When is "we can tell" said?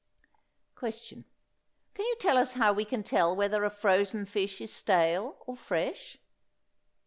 2.73-3.35